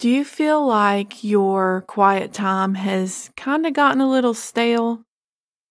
Do 0.00 0.08
you 0.08 0.24
feel 0.24 0.66
like 0.66 1.22
your 1.22 1.84
quiet 1.86 2.32
time 2.32 2.74
has 2.74 3.30
kind 3.36 3.66
of 3.66 3.74
gotten 3.74 4.00
a 4.00 4.08
little 4.08 4.32
stale? 4.32 5.02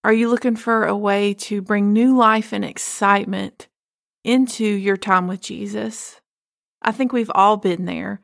Are 0.03 0.13
you 0.13 0.29
looking 0.29 0.55
for 0.55 0.85
a 0.85 0.95
way 0.95 1.33
to 1.33 1.63
bring 1.63 1.93
new 1.93 2.15
life 2.15 2.53
and 2.53 2.63
excitement 2.63 3.67
into 4.23 4.63
your 4.63 4.97
time 4.97 5.25
with 5.25 5.41
Jesus? 5.41 6.21
I 6.79 6.91
think 6.91 7.11
we've 7.11 7.31
all 7.33 7.57
been 7.57 7.85
there, 7.85 8.21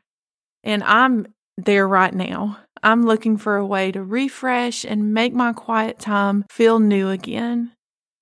and 0.62 0.84
I'm 0.84 1.26
there 1.56 1.88
right 1.88 2.14
now. 2.14 2.58
I'm 2.84 3.04
looking 3.04 3.36
for 3.36 3.56
a 3.56 3.66
way 3.66 3.90
to 3.90 4.00
refresh 4.00 4.84
and 4.84 5.12
make 5.12 5.34
my 5.34 5.52
quiet 5.52 5.98
time 5.98 6.44
feel 6.48 6.78
new 6.78 7.10
again. 7.10 7.72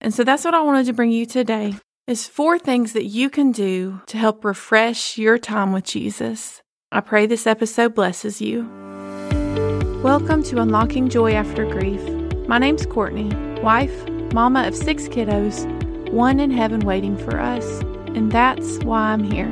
And 0.00 0.14
so 0.14 0.24
that's 0.24 0.46
what 0.46 0.54
I 0.54 0.62
wanted 0.62 0.86
to 0.86 0.94
bring 0.94 1.10
you 1.10 1.26
today 1.26 1.74
is 2.06 2.26
four 2.26 2.58
things 2.58 2.94
that 2.94 3.04
you 3.04 3.28
can 3.28 3.52
do 3.52 4.00
to 4.06 4.16
help 4.16 4.42
refresh 4.42 5.18
your 5.18 5.36
time 5.36 5.74
with 5.74 5.84
Jesus. 5.84 6.62
I 6.94 7.00
pray 7.00 7.26
this 7.26 7.44
episode 7.48 7.92
blesses 7.96 8.40
you. 8.40 8.68
Welcome 10.04 10.44
to 10.44 10.60
Unlocking 10.60 11.08
Joy 11.08 11.32
After 11.32 11.66
Grief. 11.66 12.00
My 12.46 12.58
name's 12.58 12.86
Courtney, 12.86 13.34
wife, 13.62 14.08
mama 14.32 14.68
of 14.68 14.76
six 14.76 15.08
kiddos, 15.08 15.66
one 16.12 16.38
in 16.38 16.52
heaven 16.52 16.78
waiting 16.78 17.18
for 17.18 17.40
us, 17.40 17.80
and 18.14 18.30
that's 18.30 18.78
why 18.84 19.10
I'm 19.10 19.24
here. 19.24 19.48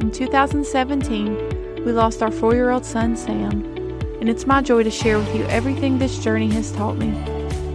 In 0.00 0.10
2017, 0.10 1.84
we 1.84 1.92
lost 1.92 2.22
our 2.22 2.30
four 2.30 2.54
year 2.54 2.70
old 2.70 2.86
son, 2.86 3.14
Sam, 3.14 3.62
and 4.22 4.30
it's 4.30 4.46
my 4.46 4.62
joy 4.62 4.84
to 4.84 4.90
share 4.90 5.18
with 5.18 5.36
you 5.36 5.44
everything 5.48 5.98
this 5.98 6.18
journey 6.18 6.50
has 6.52 6.72
taught 6.72 6.96
me. 6.96 7.12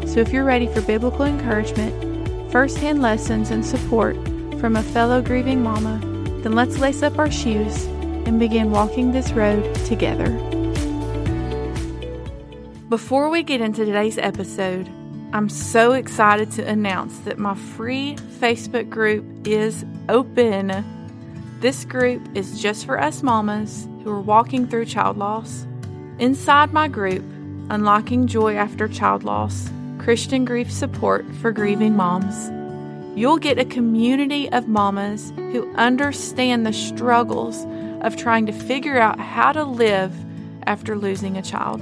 So 0.08 0.20
if 0.20 0.34
you're 0.34 0.44
ready 0.44 0.66
for 0.66 0.82
biblical 0.82 1.26
encouragement, 1.26 2.52
firsthand 2.52 3.04
lessons, 3.04 3.52
and 3.52 3.64
support 3.64 4.16
from 4.60 4.76
a 4.76 4.82
fellow 4.82 5.22
grieving 5.22 5.62
mama, 5.62 6.00
then 6.42 6.54
let's 6.54 6.80
lace 6.80 7.04
up 7.04 7.20
our 7.20 7.30
shoes 7.30 7.88
and 8.30 8.40
begin 8.40 8.70
walking 8.70 9.12
this 9.12 9.32
road 9.32 9.74
together. 9.86 10.30
Before 12.88 13.28
we 13.28 13.42
get 13.42 13.60
into 13.60 13.86
today's 13.86 14.20
episode, 14.20 14.88
I'm 15.34 15.50
so 15.50 15.94
excited 15.94 16.52
to 16.52 16.68
announce 16.68 17.18
that 17.22 17.40
my 17.40 17.56
free 17.56 18.18
Facebook 18.40 18.88
group 18.88 19.26
is 19.48 19.84
open. 20.10 20.86
This 21.60 21.86
group 21.86 22.22
is 22.36 22.62
just 22.62 22.86
for 22.86 23.02
us 23.02 23.24
mamas 23.24 23.88
who 24.04 24.12
are 24.12 24.22
walking 24.22 24.68
through 24.68 24.86
child 24.86 25.18
loss. 25.18 25.66
Inside 26.20 26.72
my 26.72 26.88
group, 26.88 27.24
Unlocking 27.72 28.28
Joy 28.28 28.56
After 28.56 28.88
Child 28.88 29.24
Loss 29.24 29.72
Christian 29.98 30.46
Grief 30.46 30.72
Support 30.72 31.26
for 31.38 31.52
Grieving 31.52 31.96
Moms, 31.96 32.52
you'll 33.18 33.40
get 33.40 33.58
a 33.58 33.66
community 33.66 34.52
of 34.52 34.68
mamas 34.68 35.34
who 35.36 35.74
understand 35.74 36.68
the 36.68 36.74
struggles 36.74 37.66
of 38.02 38.16
trying 38.16 38.46
to 38.46 38.52
figure 38.52 39.00
out 39.00 39.20
how 39.20 39.52
to 39.52 39.64
live 39.64 40.14
after 40.68 40.96
losing 40.96 41.38
a 41.38 41.42
child. 41.42 41.82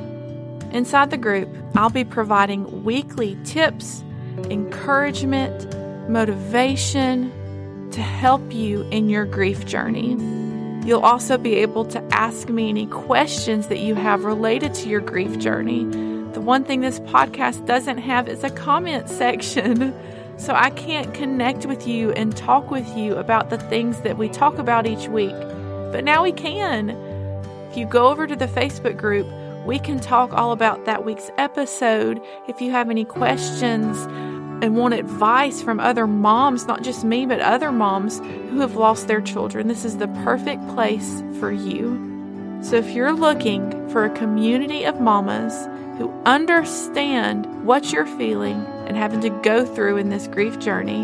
Inside 0.72 1.12
the 1.12 1.18
group, 1.18 1.50
I'll 1.76 1.90
be 1.90 2.04
providing 2.04 2.84
weekly 2.84 3.38
tips, 3.44 4.04
encouragement, 4.50 5.76
motivation 6.10 7.32
to 7.92 8.02
help 8.02 8.54
you 8.54 8.84
in 8.90 9.10
your 9.10 9.26
grief 9.26 9.66
journey. 9.66 10.16
You'll 10.86 11.02
also 11.02 11.38
be 11.38 11.56
able 11.56 11.86
to 11.86 12.02
ask 12.14 12.50
me 12.50 12.70
any 12.70 12.86
questions 12.88 13.68
that 13.68 13.80
you 13.80 13.96
have 13.96 14.24
related 14.24 14.74
to 14.76 14.90
your 14.90 15.02
grief 15.02 15.38
journey. 15.40 15.86
The 16.34 16.42
one 16.42 16.64
thing 16.64 16.82
this 16.82 17.00
podcast 17.02 17.66
doesn't 17.66 17.98
have 17.98 18.28
is 18.28 18.44
a 18.44 18.50
comment 18.50 19.10
section. 19.24 19.94
So 20.38 20.54
I 20.54 20.70
can't 20.70 21.14
connect 21.14 21.66
with 21.66 21.88
you 21.88 22.12
and 22.12 22.36
talk 22.38 22.70
with 22.70 22.88
you 22.96 23.16
about 23.16 23.50
the 23.50 23.58
things 23.58 24.02
that 24.02 24.18
we 24.18 24.30
talk 24.30 24.60
about 24.60 24.86
each 24.86 25.08
week 25.08 25.34
but 25.92 26.04
now 26.04 26.24
we 26.24 26.32
can. 26.32 26.92
If 27.70 27.78
you 27.78 27.86
go 27.86 28.08
over 28.08 28.28
to 28.28 28.36
the 28.36 28.48
Facebook 28.48 28.98
group, 28.98 29.28
we 29.66 29.80
can 29.80 30.00
talk 30.00 30.32
all 30.34 30.54
about 30.54 30.86
that 30.86 31.04
week's 31.04 31.30
episode. 31.38 32.22
If 32.48 32.62
you 32.62 32.72
have 32.72 32.90
any 32.90 33.04
questions 33.04 33.98
and 34.64 34.78
want 34.78 34.94
advice 34.94 35.62
from 35.62 35.80
other 35.80 36.08
moms, 36.08 36.66
not 36.66 36.84
just 36.84 37.04
me, 37.04 37.26
but 37.26 37.42
other 37.42 37.72
moms 37.72 38.20
who 38.20 38.62
have 38.62 38.76
lost 38.76 39.08
their 39.08 39.22
children, 39.22 39.68
this 39.68 39.84
is 39.84 39.98
the 39.98 40.08
perfect 40.24 40.66
place 40.70 41.22
for 41.40 41.52
you. 41.52 42.60
So 42.62 42.78
if 42.78 42.90
you're 42.92 43.14
looking 43.14 43.90
for 43.90 44.06
a 44.06 44.10
community 44.10 44.86
of 44.86 45.00
mamas 45.00 45.54
who 45.98 46.12
understand 46.26 47.66
what 47.66 47.92
you're 47.92 48.08
feeling 48.08 48.66
and 48.88 48.96
having 48.96 49.22
to 49.22 49.30
go 49.30 49.66
through 49.66 49.98
in 49.98 50.10
this 50.10 50.28
grief 50.28 50.58
journey, 50.60 51.04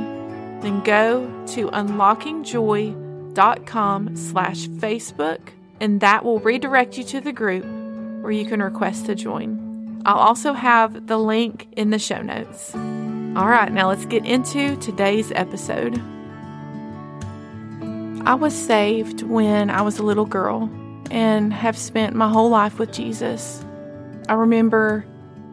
then 0.61 0.81
go 0.83 1.29
to 1.47 1.69
Unlocking 1.73 2.43
Joy 2.43 2.95
com 3.65 4.15
slash 4.15 4.67
Facebook, 4.67 5.39
and 5.79 6.01
that 6.01 6.23
will 6.23 6.39
redirect 6.39 6.97
you 6.97 7.03
to 7.05 7.21
the 7.21 7.33
group 7.33 7.65
where 8.21 8.31
you 8.31 8.45
can 8.45 8.61
request 8.61 9.05
to 9.07 9.15
join. 9.15 10.01
I'll 10.05 10.17
also 10.17 10.53
have 10.53 11.07
the 11.07 11.17
link 11.17 11.67
in 11.73 11.89
the 11.89 11.99
show 11.99 12.21
notes. 12.21 12.75
All 12.75 13.47
right, 13.47 13.71
now 13.71 13.87
let's 13.87 14.05
get 14.05 14.25
into 14.25 14.75
today's 14.77 15.31
episode. 15.31 16.01
I 18.25 18.35
was 18.35 18.53
saved 18.53 19.23
when 19.23 19.69
I 19.69 19.81
was 19.81 19.99
a 19.99 20.03
little 20.03 20.25
girl 20.25 20.69
and 21.11 21.53
have 21.53 21.77
spent 21.77 22.15
my 22.15 22.29
whole 22.29 22.49
life 22.49 22.79
with 22.79 22.91
Jesus. 22.91 23.63
I 24.29 24.33
remember 24.33 25.05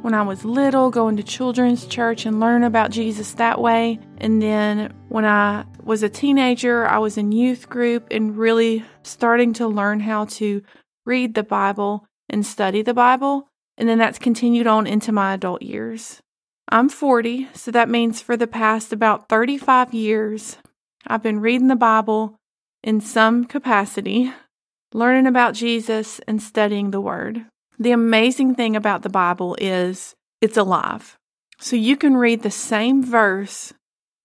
when 0.03 0.15
I 0.15 0.23
was 0.23 0.45
little 0.45 0.91
going 0.91 1.17
to 1.17 1.23
children's 1.23 1.87
church 1.87 2.27
and 2.27 2.41
learn 2.41 2.63
about 2.63 2.91
Jesus 2.91 3.35
that 3.35 3.61
way. 3.61 3.99
And 4.19 4.41
then 4.41 4.93
when 5.09 5.25
I 5.25 5.65
was 5.85 6.03
a 6.03 6.09
teenager, 6.09 6.87
I 6.87 6.99
was 6.99 7.17
in 7.17 7.33
youth 7.33 7.69
group 7.69 8.07
and 8.11 8.37
really 8.37 8.85
starting 9.03 9.53
to 9.55 9.67
learn 9.69 10.01
how 10.01 10.25
to 10.27 10.63
read 11.05 11.35
the 11.35 11.43
Bible 11.43 12.07
and 12.29 12.45
study 12.45 12.83
the 12.83 12.95
Bible. 12.95 13.49
And 13.77 13.89
then 13.89 13.99
that's 13.99 14.19
continued 14.19 14.67
on 14.67 14.87
into 14.87 15.13
my 15.13 15.35
adult 15.35 15.63
years. 15.63 16.21
I'm 16.69 16.89
40, 16.89 17.49
so 17.53 17.71
that 17.71 17.89
means 17.89 18.21
for 18.21 18.37
the 18.37 18.47
past 18.47 18.93
about 18.93 19.29
35 19.29 19.93
years, 19.93 20.59
I've 21.07 21.23
been 21.23 21.41
reading 21.41 21.69
the 21.69 21.77
Bible 21.77 22.37
in 22.83 23.01
some 23.01 23.45
capacity, 23.45 24.33
learning 24.93 25.27
about 25.27 25.55
Jesus, 25.55 26.21
and 26.29 26.41
studying 26.41 26.91
the 26.91 27.01
Word. 27.01 27.47
The 27.79 27.91
amazing 27.91 28.55
thing 28.55 28.77
about 28.77 29.03
the 29.03 29.09
Bible 29.09 29.57
is 29.61 30.15
it's 30.41 30.57
alive. 30.57 31.17
So 31.59 31.77
you 31.77 31.97
can 31.97 32.17
read 32.17 32.43
the 32.43 32.51
same 32.51 33.03
verse 33.03 33.73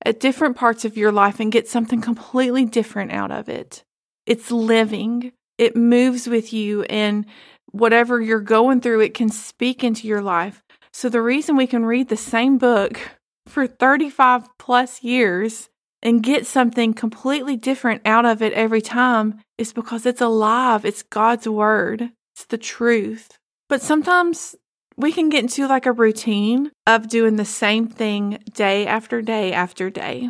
at 0.06 0.20
different 0.20 0.56
parts 0.56 0.86
of 0.86 0.96
your 0.96 1.12
life 1.12 1.40
and 1.40 1.52
get 1.52 1.68
something 1.68 2.00
completely 2.00 2.64
different 2.64 3.12
out 3.12 3.32
of 3.32 3.50
it. 3.50 3.84
It's 4.26 4.52
living, 4.52 5.34
it 5.58 5.76
moves 5.76 6.28
with 6.28 6.54
you, 6.54 6.84
and 6.84 7.26
whatever 7.72 8.22
you're 8.22 8.40
going 8.40 8.82
through, 8.82 9.02
it 9.02 9.14
can 9.14 9.30
speak 9.30 9.84
into 9.84 10.08
your 10.08 10.22
life. 10.22 10.64
So 10.94 11.10
the 11.10 11.22
reason 11.22 11.58
we 11.58 11.68
can 11.68 11.86
read 11.86 12.08
the 12.10 12.18
same 12.18 12.58
book 12.58 13.00
for 13.48 13.68
35 13.68 14.48
plus 14.58 15.04
years 15.04 15.70
and 16.02 16.24
get 16.24 16.46
something 16.46 16.94
completely 16.94 17.58
different 17.58 18.02
out 18.06 18.26
of 18.26 18.42
it 18.42 18.54
every 18.54 18.82
time 18.82 19.42
is 19.58 19.74
because 19.74 20.06
it's 20.06 20.22
alive. 20.22 20.86
It's 20.86 21.02
God's 21.02 21.48
word. 21.48 22.12
It's 22.36 22.46
the 22.46 22.60
truth. 22.60 23.40
But 23.68 23.82
sometimes 23.82 24.56
we 24.98 25.12
can 25.12 25.30
get 25.30 25.44
into 25.44 25.68
like 25.68 25.86
a 25.86 25.92
routine 25.92 26.72
of 26.88 27.10
doing 27.10 27.36
the 27.36 27.46
same 27.46 27.88
thing 27.88 28.40
day 28.54 28.88
after 28.88 29.22
day 29.22 29.52
after 29.54 29.90
day. 29.90 30.30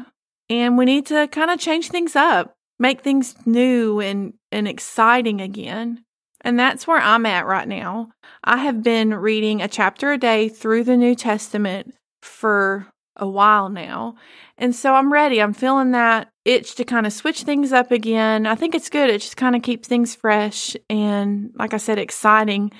And 0.49 0.77
we 0.77 0.85
need 0.85 1.05
to 1.07 1.27
kind 1.27 1.51
of 1.51 1.59
change 1.59 1.89
things 1.89 2.15
up, 2.15 2.55
make 2.79 3.01
things 3.01 3.35
new 3.45 3.99
and, 3.99 4.33
and 4.51 4.67
exciting 4.67 5.41
again. 5.41 6.03
And 6.41 6.59
that's 6.59 6.85
where 6.85 6.99
I'm 6.99 7.25
at 7.25 7.47
right 7.47 7.67
now. 7.67 8.09
I 8.43 8.57
have 8.57 8.83
been 8.83 9.13
reading 9.15 9.61
a 9.61 9.67
chapter 9.67 10.11
a 10.11 10.17
day 10.17 10.49
through 10.49 10.83
the 10.83 10.97
New 10.97 11.15
Testament 11.15 11.95
for 12.21 12.87
a 13.15 13.27
while 13.27 13.69
now. 13.69 14.15
And 14.57 14.75
so 14.75 14.93
I'm 14.93 15.11
ready. 15.11 15.41
I'm 15.41 15.53
feeling 15.53 15.91
that 15.91 16.29
itch 16.43 16.75
to 16.75 16.83
kind 16.83 17.07
of 17.07 17.13
switch 17.13 17.43
things 17.43 17.71
up 17.71 17.91
again. 17.91 18.45
I 18.45 18.55
think 18.55 18.75
it's 18.75 18.89
good. 18.89 19.09
It 19.09 19.21
just 19.21 19.37
kind 19.37 19.55
of 19.55 19.63
keeps 19.63 19.87
things 19.87 20.15
fresh 20.15 20.75
and, 20.89 21.51
like 21.55 21.73
I 21.73 21.77
said, 21.77 21.97
exciting 21.97 22.71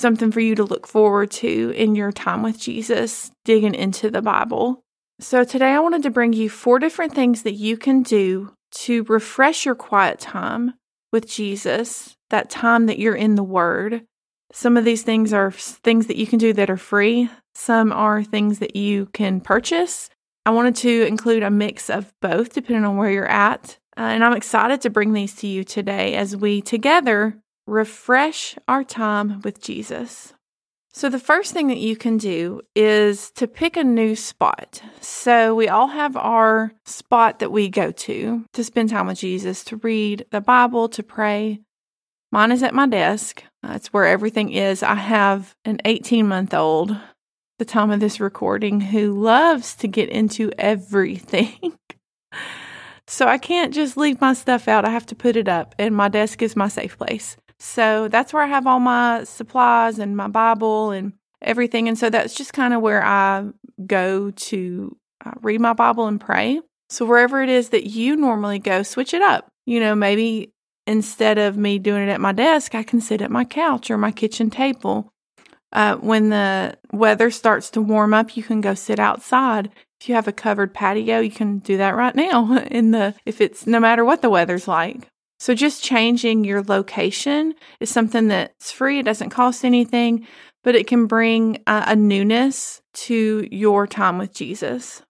something 0.00 0.30
for 0.30 0.40
you 0.40 0.54
to 0.54 0.64
look 0.64 0.86
forward 0.86 1.30
to 1.32 1.72
in 1.76 1.94
your 1.94 2.12
time 2.12 2.42
with 2.42 2.58
Jesus, 2.58 3.30
digging 3.44 3.74
into 3.74 4.10
the 4.10 4.22
Bible. 4.22 4.82
So, 5.18 5.44
today 5.44 5.70
I 5.70 5.80
wanted 5.80 6.02
to 6.02 6.10
bring 6.10 6.32
you 6.32 6.50
four 6.50 6.78
different 6.78 7.14
things 7.14 7.42
that 7.42 7.54
you 7.54 7.76
can 7.76 8.02
do 8.02 8.52
to 8.72 9.04
refresh 9.04 9.64
your 9.64 9.74
quiet 9.74 10.20
time 10.20 10.74
with 11.12 11.28
Jesus, 11.28 12.14
that 12.30 12.50
time 12.50 12.86
that 12.86 12.98
you're 12.98 13.14
in 13.14 13.34
the 13.34 13.42
Word. 13.42 14.04
Some 14.52 14.76
of 14.76 14.84
these 14.84 15.02
things 15.02 15.32
are 15.32 15.50
things 15.50 16.06
that 16.06 16.16
you 16.16 16.26
can 16.26 16.38
do 16.38 16.52
that 16.52 16.70
are 16.70 16.76
free, 16.76 17.30
some 17.54 17.92
are 17.92 18.22
things 18.22 18.58
that 18.58 18.76
you 18.76 19.06
can 19.12 19.40
purchase. 19.40 20.10
I 20.44 20.50
wanted 20.50 20.76
to 20.76 21.06
include 21.06 21.42
a 21.42 21.50
mix 21.50 21.90
of 21.90 22.12
both 22.20 22.52
depending 22.52 22.84
on 22.84 22.96
where 22.96 23.10
you're 23.10 23.26
at. 23.26 23.78
Uh, 23.96 24.02
and 24.02 24.22
I'm 24.22 24.36
excited 24.36 24.82
to 24.82 24.90
bring 24.90 25.12
these 25.12 25.34
to 25.36 25.46
you 25.46 25.64
today 25.64 26.14
as 26.14 26.36
we 26.36 26.60
together 26.60 27.36
refresh 27.66 28.56
our 28.68 28.84
time 28.84 29.40
with 29.42 29.60
Jesus. 29.60 30.32
So, 30.92 31.10
the 31.10 31.18
first 31.18 31.52
thing 31.52 31.66
that 31.66 31.76
you 31.76 31.94
can 31.94 32.16
do 32.16 32.62
is 32.74 33.30
to 33.32 33.46
pick 33.46 33.76
a 33.76 33.84
new 33.84 34.16
spot. 34.16 34.80
So, 35.02 35.54
we 35.54 35.68
all 35.68 35.88
have 35.88 36.16
our 36.16 36.72
spot 36.86 37.40
that 37.40 37.52
we 37.52 37.68
go 37.68 37.90
to 37.90 38.46
to 38.54 38.64
spend 38.64 38.88
time 38.88 39.06
with 39.06 39.18
Jesus, 39.18 39.62
to 39.64 39.76
read 39.76 40.24
the 40.30 40.40
Bible, 40.40 40.88
to 40.88 41.02
pray. 41.02 41.60
Mine 42.32 42.50
is 42.50 42.62
at 42.62 42.74
my 42.74 42.86
desk. 42.86 43.44
Uh, 43.62 43.72
That's 43.72 43.92
where 43.92 44.06
everything 44.06 44.50
is. 44.52 44.82
I 44.82 44.94
have 44.94 45.54
an 45.66 45.80
18 45.84 46.26
month 46.26 46.54
old, 46.54 46.96
the 47.58 47.66
time 47.66 47.90
of 47.90 48.00
this 48.00 48.18
recording, 48.18 48.80
who 48.80 49.20
loves 49.20 49.74
to 49.76 49.88
get 49.88 50.08
into 50.08 50.50
everything. 50.58 51.76
so 53.06 53.26
I 53.26 53.36
can't 53.36 53.74
just 53.74 53.98
leave 53.98 54.20
my 54.22 54.32
stuff 54.32 54.66
out. 54.66 54.86
I 54.86 54.90
have 54.90 55.06
to 55.06 55.14
put 55.14 55.36
it 55.36 55.46
up, 55.46 55.74
and 55.78 55.94
my 55.94 56.08
desk 56.08 56.40
is 56.40 56.56
my 56.56 56.68
safe 56.68 56.96
place. 56.96 57.36
So 57.58 58.08
that's 58.08 58.32
where 58.32 58.42
I 58.42 58.48
have 58.48 58.66
all 58.66 58.80
my 58.80 59.24
supplies 59.24 59.98
and 59.98 60.16
my 60.16 60.28
Bible 60.28 60.90
and 60.90 61.14
everything. 61.40 61.88
And 61.88 61.98
so 61.98 62.10
that's 62.10 62.34
just 62.34 62.52
kind 62.52 62.74
of 62.74 62.82
where 62.82 63.04
I 63.04 63.48
go 63.86 64.30
to 64.30 64.96
uh, 65.24 65.32
read 65.40 65.60
my 65.60 65.72
Bible 65.72 66.06
and 66.06 66.20
pray. 66.20 66.60
So 66.88 67.04
wherever 67.04 67.42
it 67.42 67.48
is 67.48 67.70
that 67.70 67.86
you 67.86 68.16
normally 68.16 68.58
go, 68.58 68.82
switch 68.82 69.14
it 69.14 69.22
up. 69.22 69.48
You 69.64 69.80
know, 69.80 69.94
maybe 69.94 70.52
instead 70.86 71.38
of 71.38 71.56
me 71.56 71.78
doing 71.78 72.02
it 72.02 72.12
at 72.12 72.20
my 72.20 72.32
desk, 72.32 72.74
I 72.74 72.82
can 72.82 73.00
sit 73.00 73.20
at 73.20 73.30
my 73.30 73.44
couch 73.44 73.90
or 73.90 73.98
my 73.98 74.12
kitchen 74.12 74.50
table. 74.50 75.12
Uh, 75.72 75.96
when 75.96 76.30
the 76.30 76.78
weather 76.92 77.30
starts 77.30 77.70
to 77.70 77.82
warm 77.82 78.14
up, 78.14 78.36
you 78.36 78.42
can 78.42 78.60
go 78.60 78.74
sit 78.74 79.00
outside. 79.00 79.70
If 80.00 80.08
you 80.08 80.14
have 80.14 80.28
a 80.28 80.32
covered 80.32 80.72
patio, 80.72 81.20
you 81.20 81.30
can 81.30 81.58
do 81.58 81.76
that 81.78 81.96
right 81.96 82.14
now 82.14 82.56
in 82.70 82.92
the 82.92 83.14
if 83.24 83.40
it's 83.40 83.66
no 83.66 83.80
matter 83.80 84.04
what 84.04 84.22
the 84.22 84.30
weather's 84.30 84.68
like. 84.68 85.08
So 85.38 85.54
just 85.54 85.84
changing 85.84 86.44
your 86.44 86.62
location 86.62 87.54
is 87.80 87.90
something 87.90 88.28
that's 88.28 88.72
free. 88.72 88.98
It 88.98 89.04
doesn't 89.04 89.30
cost 89.30 89.64
anything, 89.64 90.26
but 90.64 90.74
it 90.74 90.86
can 90.86 91.06
bring 91.06 91.62
a, 91.66 91.94
newness 91.94 92.80
to 92.94 93.46
your 93.50 93.86
time 93.86 94.18
with 94.18 94.32
Jesus. 94.32 95.02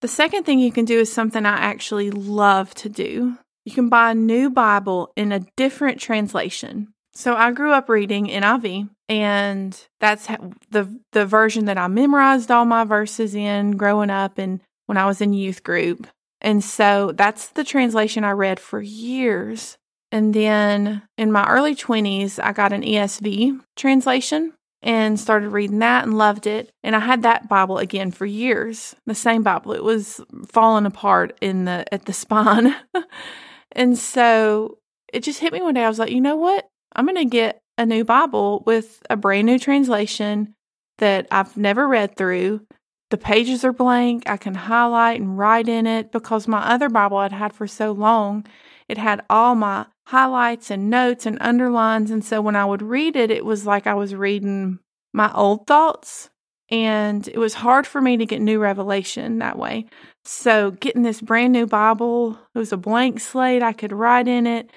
The 0.00 0.08
second 0.08 0.44
thing 0.44 0.58
you 0.58 0.72
can 0.72 0.84
do 0.84 0.98
is 0.98 1.12
something 1.12 1.46
I 1.46 1.56
actually 1.56 2.10
love 2.10 2.74
to 2.76 2.88
do. 2.88 3.36
You 3.64 3.72
can 3.72 3.88
buy 3.88 4.10
a 4.10 4.14
new 4.14 4.50
Bible 4.50 5.12
in 5.16 5.30
a 5.30 5.46
different 5.56 6.00
translation. 6.00 6.88
So 7.14 7.36
I 7.36 7.52
grew 7.52 7.72
up 7.72 7.88
reading 7.88 8.26
NIV, 8.26 8.88
and 9.08 9.86
that's 10.00 10.26
the 10.70 10.88
the 11.12 11.26
version 11.26 11.66
that 11.66 11.78
I 11.78 11.86
memorized 11.86 12.50
all 12.50 12.64
my 12.64 12.84
verses 12.84 13.34
in 13.34 13.72
growing 13.76 14.10
up 14.10 14.38
and 14.38 14.60
when 14.86 14.96
I 14.96 15.06
was 15.06 15.20
in 15.20 15.34
youth 15.34 15.62
group. 15.62 16.06
And 16.42 16.62
so 16.62 17.12
that's 17.14 17.48
the 17.48 17.64
translation 17.64 18.24
I 18.24 18.32
read 18.32 18.60
for 18.60 18.82
years. 18.82 19.78
And 20.10 20.34
then 20.34 21.02
in 21.16 21.32
my 21.32 21.48
early 21.48 21.74
20s, 21.74 22.38
I 22.42 22.52
got 22.52 22.72
an 22.72 22.82
ESV 22.82 23.60
translation 23.76 24.52
and 24.82 25.18
started 25.18 25.50
reading 25.50 25.78
that 25.78 26.04
and 26.04 26.18
loved 26.18 26.46
it. 26.46 26.70
And 26.82 26.94
I 26.94 26.98
had 26.98 27.22
that 27.22 27.48
Bible 27.48 27.78
again 27.78 28.10
for 28.10 28.26
years. 28.26 28.94
The 29.06 29.14
same 29.14 29.42
Bible. 29.42 29.72
It 29.72 29.84
was 29.84 30.20
falling 30.48 30.84
apart 30.84 31.38
in 31.40 31.64
the 31.64 31.86
at 31.94 32.04
the 32.04 32.12
spine. 32.12 32.74
and 33.72 33.96
so 33.96 34.78
it 35.12 35.22
just 35.22 35.40
hit 35.40 35.52
me 35.52 35.62
one 35.62 35.74
day. 35.74 35.84
I 35.84 35.88
was 35.88 36.00
like, 36.00 36.10
you 36.10 36.20
know 36.20 36.36
what? 36.36 36.68
I'm 36.94 37.06
going 37.06 37.16
to 37.16 37.24
get 37.24 37.60
a 37.78 37.86
new 37.86 38.04
Bible 38.04 38.62
with 38.66 39.02
a 39.08 39.16
brand 39.16 39.46
new 39.46 39.58
translation 39.58 40.54
that 40.98 41.26
I've 41.30 41.56
never 41.56 41.86
read 41.86 42.16
through. 42.16 42.66
The 43.12 43.18
pages 43.18 43.62
are 43.62 43.74
blank. 43.74 44.22
I 44.26 44.38
can 44.38 44.54
highlight 44.54 45.20
and 45.20 45.36
write 45.36 45.68
in 45.68 45.86
it 45.86 46.12
because 46.12 46.48
my 46.48 46.60
other 46.60 46.88
Bible 46.88 47.18
I'd 47.18 47.30
had 47.30 47.52
for 47.52 47.66
so 47.66 47.92
long, 47.92 48.46
it 48.88 48.96
had 48.96 49.22
all 49.28 49.54
my 49.54 49.84
highlights 50.06 50.70
and 50.70 50.88
notes 50.88 51.26
and 51.26 51.36
underlines. 51.42 52.10
And 52.10 52.24
so 52.24 52.40
when 52.40 52.56
I 52.56 52.64
would 52.64 52.80
read 52.80 53.14
it, 53.14 53.30
it 53.30 53.44
was 53.44 53.66
like 53.66 53.86
I 53.86 53.92
was 53.92 54.14
reading 54.14 54.78
my 55.12 55.30
old 55.34 55.66
thoughts. 55.66 56.30
And 56.70 57.28
it 57.28 57.36
was 57.36 57.52
hard 57.52 57.86
for 57.86 58.00
me 58.00 58.16
to 58.16 58.24
get 58.24 58.40
new 58.40 58.58
revelation 58.58 59.40
that 59.40 59.58
way. 59.58 59.84
So 60.24 60.70
getting 60.70 61.02
this 61.02 61.20
brand 61.20 61.52
new 61.52 61.66
Bible, 61.66 62.38
it 62.54 62.58
was 62.58 62.72
a 62.72 62.78
blank 62.78 63.20
slate. 63.20 63.62
I 63.62 63.74
could 63.74 63.92
write 63.92 64.26
in 64.26 64.46
it. 64.46 64.70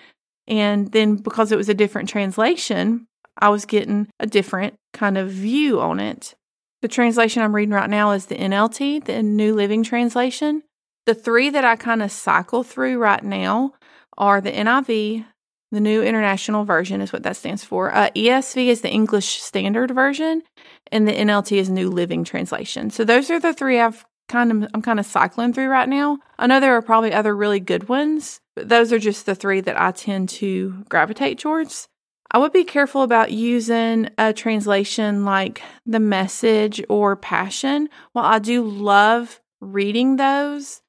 And 0.46 0.92
then 0.92 1.16
because 1.16 1.54
it 1.54 1.58
was 1.58 1.70
a 1.70 1.74
different 1.74 2.10
translation, 2.10 3.08
I 3.38 3.48
was 3.48 3.64
getting 3.64 4.10
a 4.20 4.28
different 4.28 4.76
kind 4.92 5.18
of 5.18 5.30
view 5.30 5.80
on 5.80 6.02
it. 6.02 6.36
The 6.86 6.90
translation 6.90 7.42
I'm 7.42 7.56
reading 7.56 7.74
right 7.74 7.90
now 7.90 8.12
is 8.12 8.28
the 8.28 8.36
NLT, 8.36 9.06
the 9.06 9.24
New 9.24 9.56
Living 9.56 9.82
Translation. 9.82 10.62
The 11.08 11.16
three 11.16 11.50
that 11.50 11.66
I 11.66 11.76
kind 11.78 12.04
of 12.04 12.12
cycle 12.12 12.62
through 12.62 13.00
right 13.00 13.24
now 13.24 13.74
are 14.20 14.40
the 14.40 14.52
NIV, 14.52 15.26
the 15.72 15.80
New 15.80 16.04
International 16.04 16.64
Version 16.64 17.02
is 17.02 17.12
what 17.12 17.24
that 17.24 17.38
stands 17.38 17.64
for. 17.64 17.92
Uh, 17.92 18.12
ESV 18.12 18.68
is 18.68 18.82
the 18.82 18.92
English 18.92 19.42
Standard 19.42 19.90
Version, 19.96 20.44
and 20.92 21.08
the 21.08 21.14
NLT 21.14 21.58
is 21.58 21.72
New 21.72 21.90
Living 21.90 22.24
Translation. 22.24 22.92
So 22.92 23.04
those 23.04 23.32
are 23.32 23.40
the 23.40 23.56
three 23.56 23.80
I've 23.80 24.06
kind 24.30 24.52
of 24.52 24.70
I'm 24.76 24.84
kind 24.84 25.00
of 25.00 25.08
cycling 25.08 25.54
through 25.54 25.70
right 25.70 25.90
now. 25.90 26.20
I 26.38 26.46
know 26.46 26.60
there 26.60 26.78
are 26.78 26.84
probably 26.84 27.14
other 27.14 27.36
really 27.36 27.60
good 27.60 27.90
ones, 27.90 28.42
but 28.56 28.70
those 28.70 28.94
are 28.94 29.00
just 29.00 29.26
the 29.26 29.34
three 29.34 29.62
that 29.62 29.82
I 29.82 29.90
tend 29.90 30.30
to 30.30 30.86
gravitate 30.88 31.40
towards. 31.40 31.88
I 32.32 32.38
would 32.40 32.52
be 32.52 32.64
careful 32.64 33.04
about 33.04 33.32
using 33.32 34.10
a 34.18 34.34
translation 34.34 35.26
like 35.26 35.62
the 35.86 36.00
message 36.00 36.84
or 36.90 37.16
passion. 37.16 37.90
While 38.14 38.26
I 38.26 38.40
do 38.40 38.64
love 38.64 39.40
reading 39.62 40.16
those, 40.16 40.82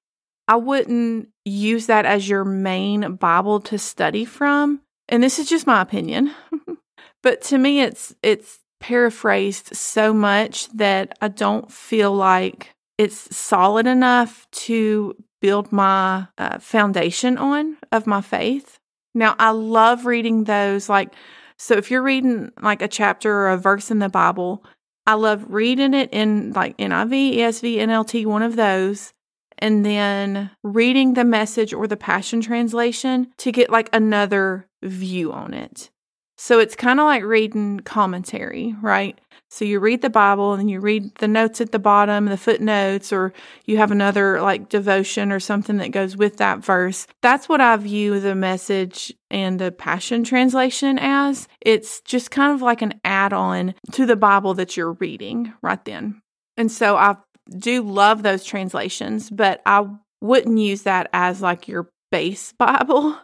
I 0.48 0.56
wouldn't 0.56 1.28
use 1.44 1.86
that 1.86 2.06
as 2.06 2.28
your 2.28 2.44
main 2.44 3.16
Bible 3.16 3.60
to 3.60 3.78
study 3.78 4.24
from. 4.24 4.80
And 5.08 5.22
this 5.22 5.38
is 5.38 5.48
just 5.48 5.66
my 5.66 5.80
opinion. 5.82 6.32
but 7.22 7.42
to 7.42 7.58
me 7.58 7.80
it's 7.80 8.14
it's 8.22 8.58
paraphrased 8.80 9.74
so 9.74 10.12
much 10.12 10.68
that 10.70 11.16
I 11.20 11.28
don't 11.28 11.70
feel 11.70 12.12
like 12.12 12.74
it's 12.98 13.36
solid 13.36 13.86
enough 13.86 14.46
to 14.50 15.16
build 15.40 15.70
my 15.72 16.28
uh, 16.38 16.58
foundation 16.58 17.36
on 17.38 17.76
of 17.92 18.06
my 18.06 18.20
faith. 18.20 18.78
Now, 19.16 19.34
I 19.38 19.50
love 19.50 20.04
reading 20.04 20.44
those. 20.44 20.88
Like, 20.88 21.14
so 21.56 21.74
if 21.74 21.90
you're 21.90 22.02
reading 22.02 22.52
like 22.60 22.82
a 22.82 22.88
chapter 22.88 23.32
or 23.32 23.48
a 23.48 23.56
verse 23.56 23.90
in 23.90 23.98
the 23.98 24.10
Bible, 24.10 24.62
I 25.06 25.14
love 25.14 25.46
reading 25.48 25.94
it 25.94 26.10
in 26.12 26.52
like 26.52 26.76
NIV, 26.76 27.36
ESV, 27.36 27.76
NLT, 27.78 28.26
one 28.26 28.42
of 28.42 28.56
those, 28.56 29.14
and 29.58 29.86
then 29.86 30.50
reading 30.62 31.14
the 31.14 31.24
message 31.24 31.72
or 31.72 31.86
the 31.86 31.96
Passion 31.96 32.42
Translation 32.42 33.32
to 33.38 33.50
get 33.50 33.70
like 33.70 33.88
another 33.94 34.68
view 34.82 35.32
on 35.32 35.54
it. 35.54 35.90
So 36.36 36.58
it's 36.58 36.76
kind 36.76 37.00
of 37.00 37.06
like 37.06 37.24
reading 37.24 37.80
commentary, 37.80 38.74
right? 38.82 39.18
So 39.48 39.64
you 39.64 39.78
read 39.78 40.02
the 40.02 40.10
Bible 40.10 40.54
and 40.54 40.70
you 40.70 40.80
read 40.80 41.14
the 41.16 41.28
notes 41.28 41.60
at 41.60 41.72
the 41.72 41.78
bottom, 41.78 42.26
the 42.26 42.36
footnotes, 42.36 43.12
or 43.12 43.32
you 43.64 43.76
have 43.76 43.90
another 43.90 44.40
like 44.42 44.68
devotion 44.68 45.30
or 45.30 45.40
something 45.40 45.76
that 45.78 45.92
goes 45.92 46.16
with 46.16 46.38
that 46.38 46.64
verse. 46.64 47.06
That's 47.22 47.48
what 47.48 47.60
I 47.60 47.76
view 47.76 48.18
the 48.18 48.34
message 48.34 49.14
and 49.30 49.58
the 49.58 49.70
Passion 49.70 50.24
Translation 50.24 50.98
as. 50.98 51.46
It's 51.60 52.00
just 52.00 52.30
kind 52.30 52.52
of 52.52 52.60
like 52.60 52.82
an 52.82 53.00
add 53.04 53.32
on 53.32 53.74
to 53.92 54.04
the 54.04 54.16
Bible 54.16 54.54
that 54.54 54.76
you're 54.76 54.94
reading 54.94 55.52
right 55.62 55.84
then. 55.84 56.20
And 56.56 56.70
so 56.70 56.96
I 56.96 57.16
do 57.56 57.82
love 57.82 58.22
those 58.22 58.44
translations, 58.44 59.30
but 59.30 59.62
I 59.64 59.86
wouldn't 60.20 60.58
use 60.58 60.82
that 60.82 61.08
as 61.12 61.40
like 61.40 61.68
your 61.68 61.88
base 62.10 62.52
Bible. 62.58 63.16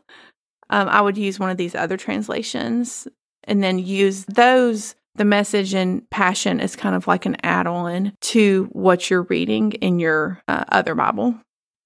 Um, 0.71 0.89
I 0.89 1.01
would 1.01 1.19
use 1.19 1.39
one 1.39 1.51
of 1.51 1.57
these 1.57 1.75
other 1.75 1.97
translations 1.97 3.09
and 3.45 3.63
then 3.63 3.79
use 3.79 4.25
those 4.27 4.95
the 5.15 5.25
message 5.25 5.75
and 5.75 6.09
passion 6.11 6.61
is 6.61 6.77
kind 6.77 6.95
of 6.95 7.07
like 7.07 7.27
an 7.27 7.37
add 7.43 7.67
on 7.67 8.13
to 8.21 8.69
what 8.73 9.11
you're 9.11 9.25
reading 9.25 9.73
in 9.73 9.99
your 9.99 10.41
uh, 10.49 10.65
other 10.69 10.95
Bible. 10.95 11.35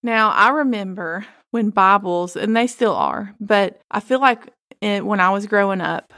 Now, 0.03 0.31
I 0.31 0.51
remember 0.51 1.27
when 1.51 1.71
Bibles, 1.71 2.37
and 2.37 2.57
they 2.57 2.67
still 2.67 2.95
are, 2.95 3.35
but 3.41 3.81
I 3.91 4.01
feel 4.01 4.21
like 4.21 4.49
it, 4.81 5.05
when 5.05 5.21
I 5.21 5.31
was 5.31 5.47
growing 5.47 5.81
up, 5.81 6.13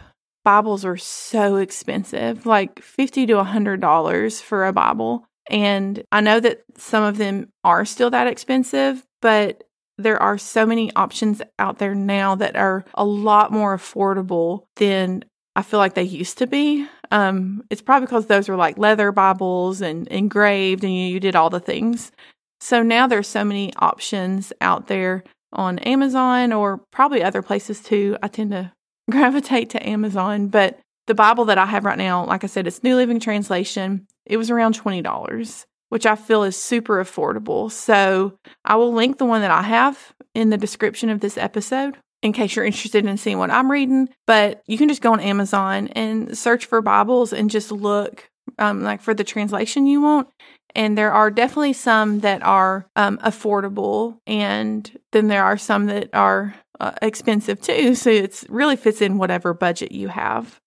Bibles 0.45 0.85
were 0.85 0.97
so 0.97 1.57
expensive, 1.57 2.47
like 2.47 2.81
50 2.83 3.27
to 3.27 3.35
$100 3.35 4.43
for 4.43 4.67
a 4.67 4.73
Bible. 4.73 5.27
And 5.51 6.03
I 6.13 6.21
know 6.21 6.41
that 6.41 6.63
some 6.77 7.05
of 7.05 7.17
them 7.17 7.49
are 7.65 7.85
still 7.85 8.11
that 8.11 8.27
expensive, 8.27 9.05
but 9.23 9.65
there 9.97 10.21
are 10.23 10.39
so 10.39 10.65
many 10.65 10.93
options 10.95 11.43
out 11.59 11.79
there 11.79 11.95
now 11.95 12.35
that 12.37 12.57
are 12.57 12.85
a 12.95 13.05
lot 13.05 13.53
more 13.53 13.77
affordable 13.77 14.65
than 14.77 15.25
I 15.57 15.63
feel 15.63 15.81
like 15.81 15.95
they 15.95 16.05
used 16.05 16.39
to 16.39 16.47
be. 16.47 16.87
Um, 17.11 17.63
it's 17.71 17.83
probably 17.83 18.07
because 18.07 18.27
those 18.27 18.49
were 18.49 18.57
like 18.57 18.79
leather 18.79 19.13
Bibles 19.13 19.81
and 19.81 20.07
engraved, 20.09 20.85
and 20.85 20.95
you, 20.95 21.07
you 21.07 21.21
did 21.21 21.37
all 21.37 21.51
the 21.51 21.61
things. 21.61 22.13
So 22.61 22.83
now 22.83 23.07
there's 23.07 23.29
so 23.29 23.45
many 23.45 23.73
options 23.77 24.53
out 24.61 24.89
there 24.89 25.25
on 25.53 25.79
Amazon 25.81 26.53
or 26.53 26.79
probably 26.93 27.23
other 27.23 27.43
places 27.43 27.81
too. 27.81 28.17
I 28.23 28.29
tend 28.29 28.51
to 28.51 28.73
gravitate 29.11 29.71
to 29.71 29.89
Amazon, 29.89 30.49
but 30.49 30.79
the 31.07 31.15
Bible 31.15 31.47
that 31.47 31.59
I 31.59 31.67
have 31.67 31.85
right 31.85 31.97
now, 31.97 32.27
like 32.27 32.45
I 32.45 32.49
said, 32.49 32.67
it's 32.67 32.83
New 32.83 32.97
Living 32.97 33.21
Translation. 33.21 34.07
It 34.27 34.37
was 34.37 34.51
around 34.51 34.75
twenty 34.75 35.01
dollars, 35.01 35.67
which 35.89 36.05
I 36.05 36.17
feel 36.17 36.43
is 36.43 36.57
super 36.57 37.03
affordable. 37.03 37.71
So 37.71 38.37
I 38.65 38.77
will 38.77 38.93
link 38.93 39.17
the 39.19 39.25
one 39.25 39.41
that 39.41 39.51
I 39.51 39.63
have 39.63 40.13
in 40.35 40.51
the 40.51 40.59
description 40.59 41.09
of 41.09 41.21
this 41.21 41.39
episode 41.39 41.97
in 42.23 42.33
case 42.33 42.57
you're 42.57 42.65
interested 42.65 43.07
in 43.07 43.17
seeing 43.17 43.39
what 43.39 43.51
I'm 43.51 43.71
reading. 43.71 44.09
But 44.27 44.63
you 44.67 44.79
can 44.79 44.89
just 44.89 45.03
go 45.03 45.13
on 45.13 45.21
Amazon 45.21 45.89
and 45.89 46.37
search 46.37 46.67
for 46.67 46.83
Bibles 46.83 47.33
and 47.33 47.51
just 47.51 47.71
look 47.71 48.29
um, 48.59 48.83
like 48.83 49.01
for 49.01 49.15
the 49.15 49.25
translation 49.25 49.87
you 49.87 50.01
want. 50.01 50.29
And 50.75 50.99
there 50.99 51.13
are 51.13 51.31
definitely 51.31 51.73
some 51.73 52.21
that 52.21 52.43
are 52.43 52.87
um, 52.95 53.19
affordable, 53.19 54.19
and 54.27 54.99
then 55.13 55.29
there 55.29 55.45
are 55.45 55.57
some 55.57 55.87
that 55.87 56.11
are 56.13 56.55
uh, 56.79 56.93
expensive 57.03 57.61
too. 57.61 57.95
So 57.95 58.11
it 58.11 58.45
really 58.49 58.77
fits 58.77 59.01
in 59.01 59.19
whatever 59.19 59.55
budget 59.55 59.93
you 59.93 60.09
have. 60.09 60.61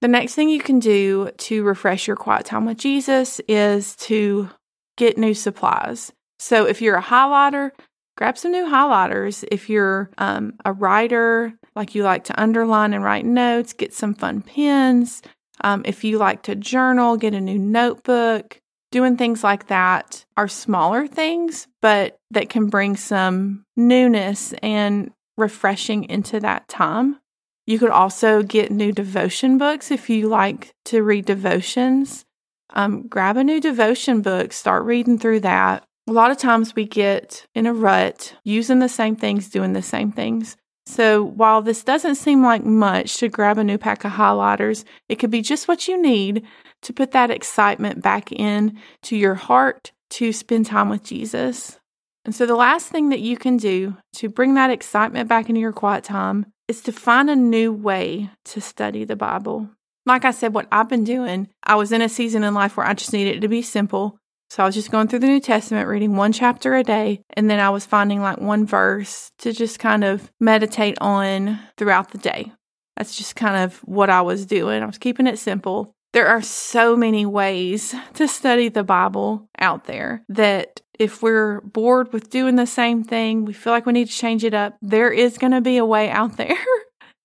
The 0.00 0.08
next 0.08 0.34
thing 0.34 0.50
you 0.50 0.60
can 0.60 0.78
do 0.78 1.30
to 1.30 1.64
refresh 1.64 2.06
your 2.06 2.16
quiet 2.16 2.44
time 2.44 2.66
with 2.66 2.76
Jesus 2.76 3.40
is 3.48 3.96
to 3.96 4.50
get 4.96 5.16
new 5.16 5.32
supplies. 5.32 6.12
So 6.38 6.66
if 6.66 6.82
you're 6.82 6.96
a 6.96 7.02
highlighter, 7.02 7.70
grab 8.16 8.38
some 8.38 8.52
new 8.52 8.66
highlighters. 8.66 9.44
If 9.50 9.68
you're 9.68 10.10
um, 10.18 10.54
a 10.64 10.72
writer, 10.72 11.52
like 11.74 11.94
you 11.94 12.02
like 12.02 12.24
to 12.24 12.40
underline 12.40 12.94
and 12.94 13.04
write 13.04 13.24
notes, 13.24 13.72
get 13.72 13.92
some 13.92 14.14
fun 14.14 14.42
pens. 14.42 15.22
Um, 15.62 15.82
if 15.84 16.04
you 16.04 16.18
like 16.18 16.42
to 16.44 16.54
journal, 16.54 17.16
get 17.16 17.34
a 17.34 17.40
new 17.40 17.58
notebook. 17.58 18.60
Doing 18.90 19.16
things 19.16 19.42
like 19.42 19.66
that 19.66 20.24
are 20.36 20.46
smaller 20.46 21.08
things, 21.08 21.66
but 21.82 22.16
that 22.30 22.48
can 22.48 22.68
bring 22.68 22.96
some 22.96 23.64
newness 23.76 24.52
and 24.62 25.10
refreshing 25.36 26.04
into 26.04 26.38
that 26.40 26.68
time. 26.68 27.18
You 27.66 27.78
could 27.78 27.90
also 27.90 28.42
get 28.42 28.70
new 28.70 28.92
devotion 28.92 29.58
books 29.58 29.90
if 29.90 30.08
you 30.08 30.28
like 30.28 30.74
to 30.86 31.02
read 31.02 31.24
devotions. 31.24 32.24
Um, 32.70 33.08
grab 33.08 33.36
a 33.36 33.42
new 33.42 33.60
devotion 33.60 34.20
book, 34.20 34.52
start 34.52 34.84
reading 34.84 35.18
through 35.18 35.40
that. 35.40 35.84
A 36.06 36.12
lot 36.12 36.30
of 36.30 36.36
times 36.36 36.74
we 36.74 36.84
get 36.84 37.46
in 37.54 37.66
a 37.66 37.72
rut 37.72 38.34
using 38.44 38.78
the 38.78 38.88
same 38.90 39.16
things, 39.16 39.48
doing 39.48 39.72
the 39.72 39.82
same 39.82 40.12
things. 40.12 40.56
So 40.86 41.22
while 41.24 41.62
this 41.62 41.82
doesn't 41.82 42.16
seem 42.16 42.42
like 42.42 42.62
much 42.62 43.16
to 43.18 43.30
grab 43.30 43.56
a 43.56 43.64
new 43.64 43.78
pack 43.78 44.04
of 44.04 44.12
highlighters, 44.12 44.84
it 45.08 45.16
could 45.16 45.30
be 45.30 45.40
just 45.40 45.66
what 45.66 45.88
you 45.88 46.00
need 46.00 46.44
to 46.82 46.92
put 46.92 47.12
that 47.12 47.30
excitement 47.30 48.02
back 48.02 48.30
in 48.32 48.78
to 49.04 49.16
your 49.16 49.34
heart 49.34 49.92
to 50.10 50.30
spend 50.32 50.66
time 50.66 50.90
with 50.90 51.02
Jesus. 51.02 51.78
And 52.26 52.34
so 52.34 52.44
the 52.44 52.54
last 52.54 52.88
thing 52.88 53.08
that 53.08 53.20
you 53.20 53.38
can 53.38 53.56
do 53.56 53.96
to 54.16 54.28
bring 54.28 54.54
that 54.54 54.70
excitement 54.70 55.26
back 55.26 55.48
into 55.48 55.60
your 55.60 55.72
quiet 55.72 56.04
time 56.04 56.46
is 56.68 56.82
to 56.82 56.92
find 56.92 57.30
a 57.30 57.36
new 57.36 57.72
way 57.72 58.30
to 58.46 58.60
study 58.60 59.04
the 59.04 59.16
Bible. 59.16 59.70
Like 60.04 60.26
I 60.26 60.32
said, 60.32 60.52
what 60.52 60.68
I've 60.70 60.88
been 60.88 61.04
doing, 61.04 61.48
I 61.62 61.76
was 61.76 61.92
in 61.92 62.02
a 62.02 62.10
season 62.10 62.44
in 62.44 62.52
life 62.52 62.76
where 62.76 62.86
I 62.86 62.92
just 62.92 63.14
needed 63.14 63.36
it 63.36 63.40
to 63.40 63.48
be 63.48 63.62
simple. 63.62 64.18
So 64.50 64.62
I 64.62 64.66
was 64.66 64.74
just 64.74 64.90
going 64.90 65.08
through 65.08 65.20
the 65.20 65.26
New 65.26 65.40
Testament, 65.40 65.88
reading 65.88 66.16
one 66.16 66.32
chapter 66.32 66.76
a 66.76 66.84
day, 66.84 67.22
and 67.30 67.50
then 67.50 67.58
I 67.58 67.70
was 67.70 67.86
finding 67.86 68.20
like 68.20 68.40
one 68.40 68.66
verse 68.66 69.30
to 69.38 69.52
just 69.52 69.78
kind 69.78 70.04
of 70.04 70.30
meditate 70.40 70.96
on 71.00 71.58
throughout 71.76 72.10
the 72.10 72.18
day. 72.18 72.52
That's 72.96 73.16
just 73.16 73.34
kind 73.34 73.64
of 73.64 73.78
what 73.78 74.10
I 74.10 74.22
was 74.22 74.46
doing. 74.46 74.82
I 74.82 74.86
was 74.86 74.98
keeping 74.98 75.26
it 75.26 75.38
simple. 75.38 75.94
There 76.12 76.28
are 76.28 76.42
so 76.42 76.96
many 76.96 77.26
ways 77.26 77.94
to 78.14 78.28
study 78.28 78.68
the 78.68 78.84
Bible 78.84 79.48
out 79.58 79.84
there 79.84 80.22
that 80.28 80.80
if 80.98 81.22
we're 81.22 81.60
bored 81.62 82.12
with 82.12 82.30
doing 82.30 82.54
the 82.54 82.66
same 82.66 83.02
thing, 83.02 83.44
we 83.44 83.52
feel 83.52 83.72
like 83.72 83.86
we 83.86 83.92
need 83.92 84.08
to 84.08 84.16
change 84.16 84.44
it 84.44 84.54
up, 84.54 84.76
there 84.80 85.10
is 85.10 85.38
going 85.38 85.52
to 85.52 85.60
be 85.60 85.76
a 85.76 85.84
way 85.84 86.08
out 86.10 86.36
there 86.36 86.56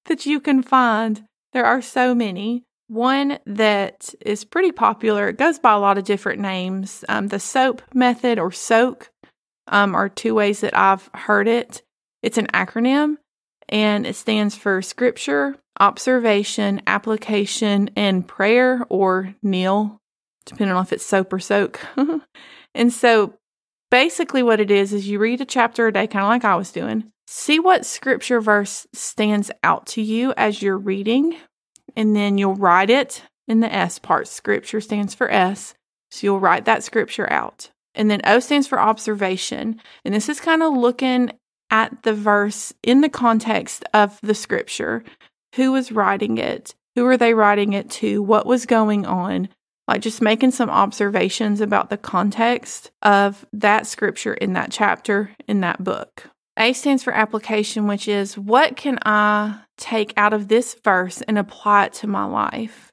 that 0.06 0.26
you 0.26 0.40
can 0.40 0.64
find. 0.64 1.24
There 1.54 1.66
are 1.66 1.82
so 1.82 2.16
many. 2.16 2.64
One 2.90 3.38
that 3.46 4.14
is 4.20 4.44
pretty 4.44 4.72
popular, 4.72 5.30
it 5.30 5.38
goes 5.38 5.60
by 5.60 5.74
a 5.74 5.80
lot 5.80 6.00
of 6.00 6.06
different 6.06 6.42
names. 6.42 7.06
Um, 7.08 7.28
the 7.28 7.40
SOAP 7.40 7.84
method 7.94 8.40
or 8.40 8.52
SOAK 8.52 9.10
um, 9.68 9.94
are 9.94 10.10
two 10.10 10.34
ways 10.34 10.62
that 10.62 10.76
I've 10.76 11.08
heard 11.14 11.48
it. 11.48 11.84
It's 12.24 12.40
an 12.40 12.48
acronym 12.48 13.18
and 13.70 14.08
it 14.08 14.16
stands 14.16 14.56
for 14.56 14.82
Scripture, 14.82 15.56
Observation, 15.80 16.82
Application, 16.88 17.92
and 17.96 18.28
Prayer 18.28 18.84
or 18.90 19.36
Kneel, 19.44 20.02
depending 20.48 20.76
on 20.76 20.84
if 20.84 20.92
it's 20.92 21.06
SOAP 21.06 21.32
or 21.32 21.40
SOAK. 21.40 21.80
and 22.74 22.92
so 22.92 23.36
basically, 23.92 24.42
what 24.42 24.60
it 24.60 24.72
is 24.72 24.94
is 24.94 25.08
you 25.08 25.20
read 25.20 25.42
a 25.42 25.46
chapter 25.46 25.86
a 25.86 25.94
day, 25.94 26.08
kind 26.08 26.26
of 26.26 26.30
like 26.30 26.44
I 26.44 26.56
was 26.56 26.72
doing. 26.72 27.12
See 27.28 27.60
what 27.60 27.86
scripture 27.86 28.42
verse 28.42 28.88
stands 28.92 29.52
out 29.62 29.86
to 29.88 30.02
you 30.02 30.34
as 30.36 30.64
you're 30.64 30.80
reading, 30.80 31.38
and 31.96 32.16
then 32.16 32.38
you'll 32.38 32.56
write 32.56 32.90
it 32.90 33.24
in 33.48 33.60
the 33.60 33.74
S 33.74 34.00
part. 34.00 34.28
Scripture 34.28 34.82
stands 34.82 35.14
for 35.14 35.30
S. 35.30 35.74
So 36.12 36.26
you'll 36.26 36.40
write 36.40 36.66
that 36.66 36.84
scripture 36.84 37.32
out. 37.32 37.70
And 37.96 38.10
then 38.10 38.22
O 38.24 38.40
stands 38.40 38.68
for 38.68 38.80
observation. 38.80 39.82
And 40.06 40.14
this 40.14 40.30
is 40.30 40.40
kind 40.40 40.64
of 40.64 40.74
looking 40.74 41.32
at 41.72 42.04
the 42.04 42.14
verse 42.14 42.74
in 42.84 43.02
the 43.02 43.10
context 43.10 43.84
of 43.94 44.20
the 44.22 44.34
scripture. 44.34 45.04
Who 45.56 45.72
was 45.72 45.92
writing 45.92 46.38
it? 46.38 46.76
Who 46.96 47.06
are 47.06 47.18
they 47.18 47.34
writing 47.34 47.74
it 47.74 47.90
to? 47.92 48.22
What 48.22 48.46
was 48.46 48.66
going 48.66 49.06
on? 49.06 49.50
Like 49.88 50.02
just 50.02 50.22
making 50.22 50.52
some 50.52 50.70
observations 50.70 51.62
about 51.62 51.90
the 51.90 51.98
context 51.98 52.92
of 53.02 53.46
that 53.54 53.88
scripture 53.88 54.34
in 54.34 54.54
that 54.54 54.72
chapter 54.72 55.32
in 55.48 55.62
that 55.62 55.84
book. 55.84 56.30
A 56.60 56.74
stands 56.74 57.04
for 57.04 57.14
application, 57.14 57.88
which 57.88 58.10
is 58.10 58.38
what 58.38 58.76
can 58.76 59.00
I 59.06 59.62
take 59.78 60.14
out 60.18 60.34
of 60.34 60.50
this 60.50 60.76
verse 60.84 61.22
and 61.22 61.40
apply 61.40 61.86
it 61.86 61.94
to 61.94 62.08
my 62.08 62.26
life? 62.26 62.92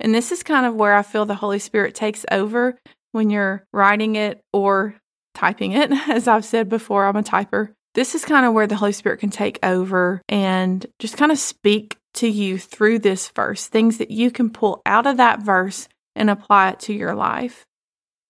And 0.00 0.12
this 0.12 0.32
is 0.32 0.42
kind 0.42 0.66
of 0.66 0.74
where 0.74 0.94
I 0.94 1.02
feel 1.02 1.24
the 1.24 1.36
Holy 1.36 1.60
Spirit 1.60 1.94
takes 1.94 2.26
over 2.32 2.76
when 3.12 3.30
you're 3.30 3.64
writing 3.72 4.16
it 4.16 4.40
or 4.52 4.96
typing 5.34 5.72
it. 5.72 5.92
As 6.08 6.26
I've 6.26 6.44
said 6.44 6.68
before, 6.68 7.06
I'm 7.06 7.16
a 7.16 7.22
typer. 7.22 7.72
This 7.94 8.16
is 8.16 8.24
kind 8.24 8.44
of 8.44 8.52
where 8.52 8.66
the 8.66 8.76
Holy 8.76 8.92
Spirit 8.92 9.20
can 9.20 9.30
take 9.30 9.60
over 9.62 10.20
and 10.28 10.84
just 10.98 11.16
kind 11.16 11.30
of 11.30 11.38
speak 11.38 11.96
to 12.14 12.28
you 12.28 12.58
through 12.58 12.98
this 12.98 13.28
verse, 13.28 13.68
things 13.68 13.98
that 13.98 14.10
you 14.10 14.32
can 14.32 14.50
pull 14.50 14.82
out 14.84 15.06
of 15.06 15.16
that 15.18 15.40
verse 15.40 15.88
and 16.16 16.28
apply 16.28 16.70
it 16.70 16.80
to 16.80 16.92
your 16.92 17.14
life. 17.14 17.64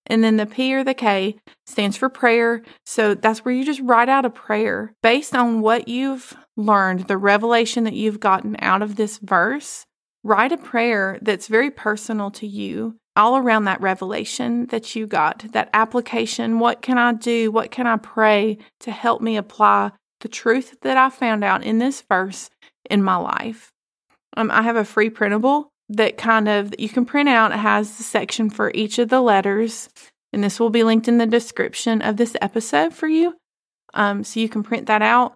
And 0.07 0.23
then 0.23 0.37
the 0.37 0.47
P 0.47 0.75
or 0.75 0.85
the 0.85 0.95
K 0.95 1.37
stands 1.67 1.97
for 1.97 2.09
prayer. 2.09 2.63
So 2.85 3.15
that's 3.15 3.45
where 3.45 3.55
you 3.55 3.65
just 3.65 3.81
write 3.81 4.09
out 4.09 4.25
a 4.25 4.31
prayer 4.31 4.95
based 5.03 5.35
on 5.35 5.61
what 5.61 5.89
you've 5.89 6.37
learned, 6.57 7.09
the 7.09 7.19
revelation 7.19 7.85
that 7.85 7.95
you've 7.95 8.21
gotten 8.21 8.57
out 8.61 8.83
of 8.83 8.97
this 8.97 9.19
verse. 9.19 9.85
Write 10.23 10.53
a 10.53 10.57
prayer 10.57 11.19
that's 11.23 11.47
very 11.47 11.71
personal 11.71 12.31
to 12.33 12.47
you, 12.47 12.97
all 13.15 13.37
around 13.37 13.65
that 13.65 13.81
revelation 13.81 14.67
that 14.67 14.97
you 14.97 15.07
got, 15.07 15.45
that 15.53 15.71
application. 15.73 16.59
What 16.59 16.83
can 16.83 16.99
I 16.99 17.13
do? 17.13 17.51
What 17.51 17.71
can 17.71 17.87
I 17.87 17.97
pray 17.97 18.59
to 18.81 18.91
help 18.91 19.21
me 19.23 19.37
apply 19.37 19.93
the 20.21 20.29
truth 20.29 20.77
that 20.83 20.97
I 20.97 21.11
found 21.11 21.45
out 21.45 21.63
in 21.63 21.79
this 21.79 22.03
verse 22.03 22.51
in 22.91 23.03
my 23.03 23.17
life? 23.17 23.73
Um, 24.37 24.51
I 24.51 24.63
have 24.63 24.77
a 24.77 24.85
free 24.85 25.11
printable 25.11 25.73
that 25.88 26.19
kind 26.19 26.49
of 26.49 26.71
that 26.71 26.81
you 26.81 26.88
can 26.88 27.05
print 27.05 27.28
out. 27.28 27.52
It 27.52 27.59
has 27.59 27.97
the 27.97 28.02
section 28.02 28.50
for 28.50 28.71
each 28.75 28.99
of 28.99 29.09
the 29.09 29.21
letters, 29.21 29.88
and 30.33 30.43
this 30.43 30.59
will 30.59 30.71
be 30.71 30.85
linked 30.85 31.09
in 31.09 31.19
the 31.19 31.26
description 31.26 32.02
of 32.02 32.16
this 32.16 32.37
episode 32.40 32.93
for 32.93 33.09
you. 33.09 33.35
Um, 33.95 34.25
so 34.25 34.40
you 34.40 34.49
can 34.49 34.62
print 34.62 34.87
that 34.87 35.02
out 35.02 35.35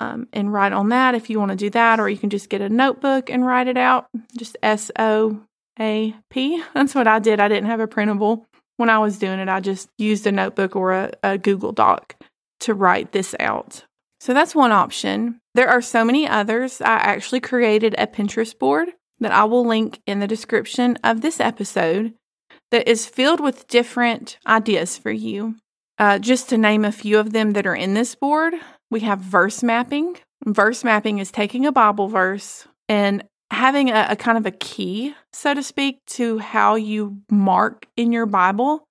um, 0.00 0.26
and 0.32 0.52
write 0.52 0.72
on 0.72 0.88
that 0.88 1.14
if 1.14 1.30
you 1.30 1.38
want 1.38 1.50
to 1.50 1.56
do 1.56 1.70
that, 1.70 2.00
or 2.00 2.08
you 2.08 2.16
can 2.16 2.30
just 2.30 2.48
get 2.48 2.60
a 2.60 2.68
notebook 2.68 3.30
and 3.30 3.46
write 3.46 3.68
it 3.68 3.76
out. 3.76 4.06
Just 4.36 4.56
S 4.62 4.90
O 4.98 5.40
A 5.78 6.14
P. 6.30 6.62
That's 6.74 6.94
what 6.94 7.06
I 7.06 7.18
did. 7.18 7.40
I 7.40 7.48
didn't 7.48 7.70
have 7.70 7.80
a 7.80 7.86
printable 7.86 8.46
when 8.76 8.90
I 8.90 8.98
was 8.98 9.18
doing 9.18 9.38
it. 9.38 9.48
I 9.48 9.60
just 9.60 9.88
used 9.98 10.26
a 10.26 10.32
notebook 10.32 10.74
or 10.74 10.92
a, 10.92 11.12
a 11.22 11.38
Google 11.38 11.72
Doc 11.72 12.16
to 12.60 12.74
write 12.74 13.12
this 13.12 13.34
out. 13.38 13.84
So 14.20 14.34
that's 14.34 14.54
one 14.54 14.70
option. 14.70 15.40
There 15.54 15.68
are 15.68 15.80
so 15.80 16.04
many 16.04 16.28
others. 16.28 16.82
I 16.82 16.92
actually 16.92 17.40
created 17.40 17.94
a 17.96 18.06
Pinterest 18.06 18.58
board 18.58 18.90
that 19.20 19.32
I 19.32 19.44
will 19.44 19.66
link 19.66 20.00
in 20.06 20.20
the 20.20 20.26
description 20.26 20.98
of 21.04 21.20
this 21.20 21.40
episode 21.40 22.14
that 22.70 22.88
is 22.88 23.06
filled 23.06 23.40
with 23.40 23.68
different 23.68 24.38
ideas 24.46 24.96
for 24.98 25.10
you. 25.10 25.56
Uh, 25.98 26.18
just 26.18 26.48
to 26.48 26.58
name 26.58 26.84
a 26.84 26.92
few 26.92 27.18
of 27.18 27.32
them 27.32 27.52
that 27.52 27.66
are 27.66 27.74
in 27.74 27.94
this 27.94 28.14
board, 28.14 28.54
we 28.90 29.00
have 29.00 29.20
verse 29.20 29.62
mapping. 29.62 30.16
Verse 30.46 30.82
mapping 30.82 31.18
is 31.18 31.30
taking 31.30 31.66
a 31.66 31.72
Bible 31.72 32.08
verse 32.08 32.66
and 32.88 33.22
having 33.50 33.90
a, 33.90 34.06
a 34.10 34.16
kind 34.16 34.38
of 34.38 34.46
a 34.46 34.50
key, 34.50 35.14
so 35.32 35.52
to 35.52 35.62
speak, 35.62 35.98
to 36.06 36.38
how 36.38 36.76
you 36.76 37.18
mark 37.30 37.86
in 37.96 38.12
your 38.12 38.26
Bible 38.26 38.84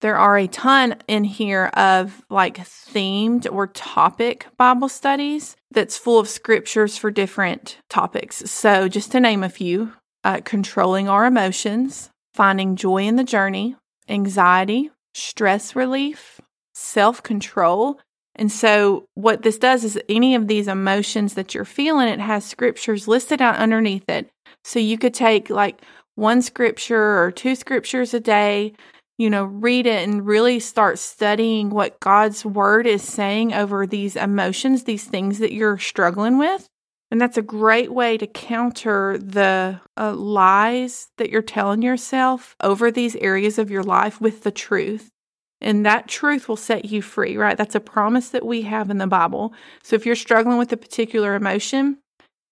there 0.00 0.16
are 0.16 0.36
a 0.36 0.46
ton 0.46 0.96
in 1.08 1.24
here 1.24 1.66
of 1.74 2.22
like 2.28 2.58
themed 2.58 3.50
or 3.50 3.66
topic 3.66 4.46
Bible 4.56 4.88
studies 4.88 5.56
that's 5.76 5.98
full 5.98 6.18
of 6.18 6.26
scriptures 6.26 6.96
for 6.96 7.10
different 7.10 7.78
topics. 7.90 8.36
So, 8.50 8.88
just 8.88 9.12
to 9.12 9.20
name 9.20 9.44
a 9.44 9.50
few 9.50 9.92
uh, 10.24 10.40
controlling 10.42 11.06
our 11.06 11.26
emotions, 11.26 12.08
finding 12.32 12.76
joy 12.76 13.04
in 13.04 13.16
the 13.16 13.22
journey, 13.22 13.76
anxiety, 14.08 14.90
stress 15.14 15.76
relief, 15.76 16.40
self 16.74 17.22
control. 17.22 18.00
And 18.34 18.50
so, 18.50 19.04
what 19.14 19.42
this 19.42 19.58
does 19.58 19.84
is 19.84 20.00
any 20.08 20.34
of 20.34 20.48
these 20.48 20.66
emotions 20.66 21.34
that 21.34 21.54
you're 21.54 21.66
feeling, 21.66 22.08
it 22.08 22.20
has 22.20 22.46
scriptures 22.46 23.06
listed 23.06 23.42
out 23.42 23.56
underneath 23.56 24.08
it. 24.08 24.30
So, 24.64 24.78
you 24.78 24.96
could 24.96 25.14
take 25.14 25.50
like 25.50 25.82
one 26.14 26.40
scripture 26.40 27.22
or 27.22 27.30
two 27.30 27.54
scriptures 27.54 28.14
a 28.14 28.20
day 28.20 28.72
you 29.18 29.30
know, 29.30 29.44
read 29.44 29.86
it 29.86 30.06
and 30.06 30.26
really 30.26 30.60
start 30.60 30.98
studying 30.98 31.70
what 31.70 32.00
God's 32.00 32.44
word 32.44 32.86
is 32.86 33.02
saying 33.02 33.54
over 33.54 33.86
these 33.86 34.16
emotions, 34.16 34.84
these 34.84 35.04
things 35.04 35.38
that 35.38 35.52
you're 35.52 35.78
struggling 35.78 36.38
with. 36.38 36.68
And 37.10 37.20
that's 37.20 37.38
a 37.38 37.42
great 37.42 37.92
way 37.92 38.18
to 38.18 38.26
counter 38.26 39.16
the 39.16 39.80
uh, 39.96 40.12
lies 40.12 41.08
that 41.18 41.30
you're 41.30 41.40
telling 41.40 41.82
yourself 41.82 42.56
over 42.60 42.90
these 42.90 43.16
areas 43.16 43.58
of 43.58 43.70
your 43.70 43.84
life 43.84 44.20
with 44.20 44.42
the 44.42 44.50
truth. 44.50 45.10
And 45.60 45.86
that 45.86 46.08
truth 46.08 46.48
will 46.48 46.56
set 46.56 46.84
you 46.84 47.00
free, 47.00 47.36
right? 47.36 47.56
That's 47.56 47.74
a 47.74 47.80
promise 47.80 48.28
that 48.30 48.44
we 48.44 48.62
have 48.62 48.90
in 48.90 48.98
the 48.98 49.06
Bible. 49.06 49.54
So 49.82 49.96
if 49.96 50.04
you're 50.04 50.16
struggling 50.16 50.58
with 50.58 50.72
a 50.72 50.76
particular 50.76 51.34
emotion, 51.34 51.98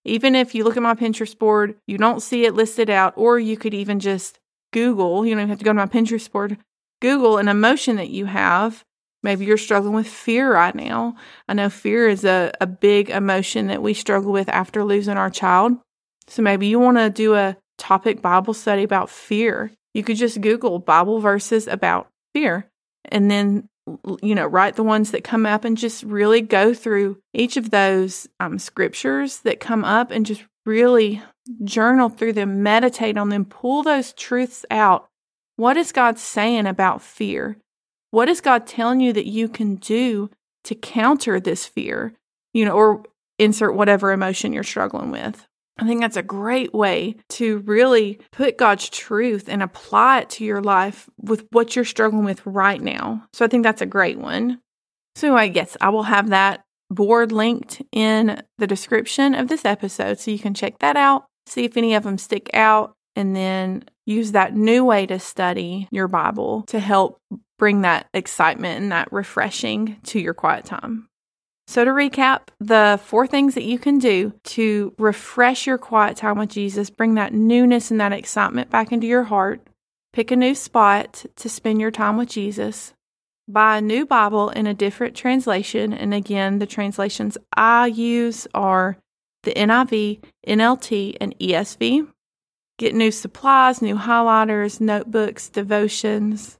even 0.04 0.34
if 0.34 0.54
you 0.54 0.64
look 0.64 0.76
at 0.76 0.82
my 0.82 0.94
Pinterest 0.94 1.38
board, 1.38 1.74
you 1.86 1.98
don't 1.98 2.22
see 2.22 2.44
it 2.44 2.54
listed 2.54 2.88
out, 2.88 3.12
or 3.16 3.38
you 3.38 3.56
could 3.56 3.74
even 3.74 4.00
just 4.00 4.38
Google, 4.74 5.24
you 5.24 5.32
don't 5.32 5.42
even 5.42 5.48
have 5.50 5.58
to 5.60 5.64
go 5.64 5.70
to 5.70 5.74
my 5.74 5.86
Pinterest 5.86 6.30
board, 6.30 6.58
Google 7.00 7.38
an 7.38 7.46
emotion 7.46 7.94
that 7.96 8.10
you 8.10 8.26
have. 8.26 8.84
Maybe 9.22 9.44
you're 9.46 9.56
struggling 9.56 9.94
with 9.94 10.08
fear 10.08 10.52
right 10.52 10.74
now. 10.74 11.16
I 11.48 11.54
know 11.54 11.70
fear 11.70 12.08
is 12.08 12.24
a, 12.24 12.52
a 12.60 12.66
big 12.66 13.08
emotion 13.08 13.68
that 13.68 13.82
we 13.82 13.94
struggle 13.94 14.32
with 14.32 14.48
after 14.48 14.84
losing 14.84 15.16
our 15.16 15.30
child. 15.30 15.74
So 16.26 16.42
maybe 16.42 16.66
you 16.66 16.80
want 16.80 16.98
to 16.98 17.08
do 17.08 17.34
a 17.34 17.56
topic 17.78 18.20
Bible 18.20 18.52
study 18.52 18.82
about 18.82 19.10
fear. 19.10 19.70
You 19.94 20.02
could 20.02 20.16
just 20.16 20.40
Google 20.40 20.80
Bible 20.80 21.20
verses 21.20 21.68
about 21.68 22.08
fear 22.34 22.68
and 23.04 23.30
then 23.30 23.68
you 24.22 24.34
know 24.34 24.46
write 24.46 24.76
the 24.76 24.82
ones 24.82 25.10
that 25.10 25.22
come 25.22 25.46
up 25.46 25.64
and 25.64 25.76
just 25.76 26.02
really 26.04 26.40
go 26.40 26.74
through 26.74 27.18
each 27.32 27.56
of 27.56 27.70
those 27.70 28.26
um, 28.40 28.58
scriptures 28.58 29.38
that 29.40 29.60
come 29.60 29.84
up 29.84 30.10
and 30.10 30.26
just 30.26 30.42
really 30.64 31.22
journal 31.62 32.08
through 32.08 32.32
them 32.32 32.62
meditate 32.62 33.16
on 33.16 33.28
them 33.28 33.44
pull 33.44 33.82
those 33.82 34.12
truths 34.12 34.64
out 34.70 35.08
what 35.56 35.76
is 35.76 35.92
god 35.92 36.18
saying 36.18 36.66
about 36.66 37.02
fear 37.02 37.56
what 38.10 38.28
is 38.28 38.40
god 38.40 38.66
telling 38.66 39.00
you 39.00 39.12
that 39.12 39.26
you 39.26 39.48
can 39.48 39.76
do 39.76 40.30
to 40.62 40.74
counter 40.74 41.38
this 41.38 41.66
fear 41.66 42.14
you 42.52 42.64
know 42.64 42.72
or 42.72 43.02
insert 43.38 43.74
whatever 43.74 44.12
emotion 44.12 44.52
you're 44.52 44.62
struggling 44.62 45.10
with 45.10 45.46
I 45.76 45.86
think 45.86 46.00
that's 46.00 46.16
a 46.16 46.22
great 46.22 46.72
way 46.72 47.16
to 47.30 47.58
really 47.58 48.20
put 48.30 48.58
God's 48.58 48.88
truth 48.88 49.48
and 49.48 49.62
apply 49.62 50.20
it 50.20 50.30
to 50.30 50.44
your 50.44 50.62
life 50.62 51.10
with 51.20 51.46
what 51.50 51.74
you're 51.74 51.84
struggling 51.84 52.24
with 52.24 52.44
right 52.46 52.80
now. 52.80 53.26
So 53.32 53.44
I 53.44 53.48
think 53.48 53.64
that's 53.64 53.82
a 53.82 53.86
great 53.86 54.18
one. 54.18 54.60
So 55.16 55.36
I 55.36 55.48
guess 55.48 55.76
I 55.80 55.88
will 55.88 56.04
have 56.04 56.30
that 56.30 56.63
board 56.90 57.32
linked 57.32 57.82
in 57.92 58.42
the 58.58 58.66
description 58.66 59.34
of 59.34 59.48
this 59.48 59.64
episode 59.64 60.18
so 60.18 60.30
you 60.30 60.38
can 60.38 60.54
check 60.54 60.78
that 60.78 60.96
out, 60.96 61.26
see 61.46 61.64
if 61.64 61.76
any 61.76 61.94
of 61.94 62.04
them 62.04 62.18
stick 62.18 62.50
out, 62.54 62.94
and 63.16 63.34
then 63.34 63.84
use 64.06 64.32
that 64.32 64.54
new 64.54 64.84
way 64.84 65.06
to 65.06 65.18
study 65.18 65.88
your 65.90 66.08
Bible 66.08 66.62
to 66.68 66.80
help 66.80 67.18
bring 67.58 67.82
that 67.82 68.08
excitement 68.12 68.82
and 68.82 68.92
that 68.92 69.12
refreshing 69.12 69.96
to 70.04 70.20
your 70.20 70.34
quiet 70.34 70.64
time. 70.64 71.08
So, 71.66 71.84
to 71.84 71.90
recap, 71.92 72.48
the 72.60 73.00
four 73.02 73.26
things 73.26 73.54
that 73.54 73.64
you 73.64 73.78
can 73.78 73.98
do 73.98 74.34
to 74.44 74.94
refresh 74.98 75.66
your 75.66 75.78
quiet 75.78 76.16
time 76.16 76.38
with 76.38 76.50
Jesus, 76.50 76.90
bring 76.90 77.14
that 77.14 77.32
newness 77.32 77.90
and 77.90 78.00
that 78.00 78.12
excitement 78.12 78.70
back 78.70 78.92
into 78.92 79.06
your 79.06 79.24
heart, 79.24 79.66
pick 80.12 80.30
a 80.30 80.36
new 80.36 80.54
spot 80.54 81.24
to 81.36 81.48
spend 81.48 81.80
your 81.80 81.90
time 81.90 82.18
with 82.18 82.28
Jesus, 82.28 82.92
buy 83.48 83.78
a 83.78 83.82
new 83.82 84.06
Bible 84.06 84.50
in 84.50 84.66
a 84.66 84.74
different 84.74 85.16
translation. 85.16 85.92
And 85.92 86.14
again, 86.14 86.58
the 86.58 86.66
translations 86.66 87.36
I 87.56 87.86
use 87.86 88.46
are 88.54 88.96
the 89.42 89.52
NIV, 89.52 90.22
NLT, 90.46 91.16
and 91.20 91.38
ESV. 91.38 92.08
Get 92.78 92.94
new 92.94 93.10
supplies, 93.10 93.82
new 93.82 93.96
highlighters, 93.96 94.80
notebooks, 94.80 95.48
devotions, 95.48 96.58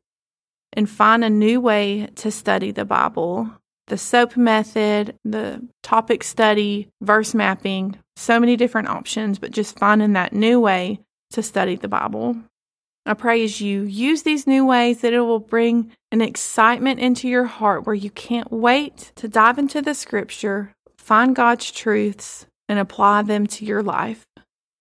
and 0.72 0.88
find 0.88 1.24
a 1.24 1.30
new 1.30 1.60
way 1.60 2.08
to 2.16 2.30
study 2.30 2.70
the 2.70 2.84
Bible 2.84 3.50
the 3.86 3.98
SOAP 3.98 4.36
method, 4.36 5.18
the 5.24 5.66
topic 5.82 6.24
study, 6.24 6.88
verse 7.02 7.34
mapping, 7.34 7.98
so 8.16 8.40
many 8.40 8.56
different 8.56 8.88
options, 8.88 9.38
but 9.38 9.50
just 9.50 9.78
finding 9.78 10.14
that 10.14 10.32
new 10.32 10.60
way 10.60 11.00
to 11.30 11.42
study 11.42 11.76
the 11.76 11.88
Bible. 11.88 12.36
I 13.06 13.14
pray 13.14 13.44
as 13.44 13.60
you 13.60 13.82
use 13.82 14.22
these 14.22 14.46
new 14.46 14.64
ways 14.64 15.02
that 15.02 15.12
it 15.12 15.20
will 15.20 15.40
bring 15.40 15.92
an 16.14 16.23
excitement 16.23 17.00
into 17.00 17.28
your 17.28 17.44
heart 17.44 17.85
where 17.85 17.94
you 17.94 18.11
can't 18.11 18.50
wait 18.50 19.12
to 19.16 19.28
dive 19.28 19.59
into 19.59 19.83
the 19.83 19.94
scripture, 19.94 20.73
find 20.97 21.37
God's 21.37 21.71
truths, 21.71 22.47
and 22.68 22.78
apply 22.78 23.23
them 23.23 23.47
to 23.49 23.64
your 23.64 23.83
life. 23.83 24.25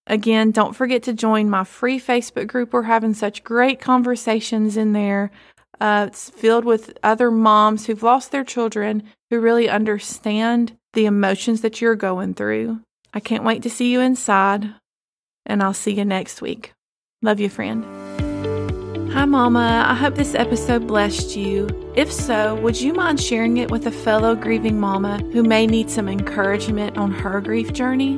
Again, 0.07 0.51
don't 0.51 0.75
forget 0.75 1.03
to 1.03 1.13
join 1.13 1.49
my 1.49 1.63
free 1.63 1.99
Facebook 1.99 2.47
group. 2.47 2.71
We're 2.71 2.83
having 2.83 3.13
such 3.13 3.43
great 3.43 3.79
conversations 3.79 4.77
in 4.77 4.93
there 4.93 5.31
uh, 5.79 6.05
it's 6.07 6.29
filled 6.29 6.65
with 6.65 6.97
other 7.03 7.31
moms 7.31 7.85
who've 7.85 8.03
lost 8.03 8.31
their 8.31 8.43
children 8.43 9.03
who 9.29 9.39
really 9.39 9.67
understand 9.69 10.77
the 10.93 11.05
emotions 11.05 11.61
that 11.61 11.81
you're 11.81 11.95
going 11.95 12.33
through. 12.33 12.79
I 13.13 13.19
can't 13.19 13.43
wait 13.43 13.63
to 13.63 13.69
see 13.69 13.91
you 13.91 13.99
inside, 13.99 14.73
and 15.45 15.61
I'll 15.61 15.73
see 15.73 15.93
you 15.93 16.05
next 16.05 16.41
week. 16.41 16.73
Love 17.21 17.39
you, 17.39 17.49
friend. 17.49 18.02
Hi, 19.13 19.25
Mama. 19.25 19.85
I 19.87 19.93
hope 19.93 20.15
this 20.15 20.33
episode 20.33 20.87
blessed 20.87 21.35
you. 21.35 21.69
If 21.95 22.11
so, 22.11 22.55
would 22.55 22.81
you 22.81 22.93
mind 22.93 23.21
sharing 23.21 23.57
it 23.57 23.69
with 23.69 23.85
a 23.85 23.91
fellow 23.91 24.35
grieving 24.35 24.79
mama 24.79 25.19
who 25.31 25.43
may 25.43 25.67
need 25.67 25.91
some 25.91 26.09
encouragement 26.09 26.97
on 26.97 27.11
her 27.11 27.39
grief 27.39 27.71
journey? 27.73 28.17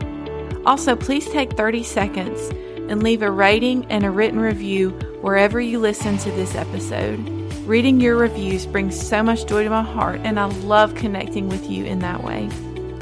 Also, 0.65 0.95
please 0.95 1.29
take 1.31 1.51
30 1.57 1.83
seconds 1.83 2.49
and 2.89 3.03
leave 3.03 3.23
a 3.23 3.29
rating 3.29 3.83
and 3.87 4.05
a 4.05 4.09
written 4.09 4.39
review 4.39 4.91
wherever 5.19 5.59
you 5.59 5.79
listen 5.79 6.17
to 6.19 6.31
this 6.31 6.55
episode. 6.55 7.19
Reading 7.67 7.99
your 7.99 8.15
reviews 8.15 8.65
brings 8.65 8.97
so 8.97 9.21
much 9.21 9.45
joy 9.47 9.65
to 9.65 9.69
my 9.69 9.83
heart, 9.83 10.21
and 10.23 10.39
I 10.39 10.45
love 10.45 10.95
connecting 10.95 11.49
with 11.49 11.69
you 11.69 11.83
in 11.83 11.99
that 11.99 12.23
way. 12.23 12.49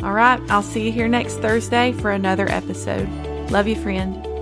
All 0.01 0.13
right, 0.13 0.41
I'll 0.49 0.63
see 0.63 0.87
you 0.87 0.91
here 0.91 1.07
next 1.07 1.35
Thursday 1.35 1.91
for 1.91 2.09
another 2.09 2.49
episode. 2.49 3.07
Love 3.51 3.67
you, 3.67 3.75
friend. 3.75 4.32